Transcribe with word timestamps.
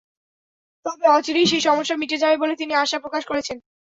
তবে 0.85 1.05
অচিরেই 1.09 1.49
সেই 1.51 1.63
সমস্যা 1.67 1.95
মিটে 1.97 2.17
যাবে 2.17 2.35
বলে 2.37 2.53
তিনি 2.55 2.73
আশা 2.75 2.97
প্রকাশ 2.99 3.23
করেছেন। 3.25 3.57